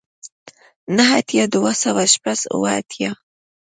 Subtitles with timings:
[0.95, 3.11] نه اتیای دوه سوه شپږ اوه اتیا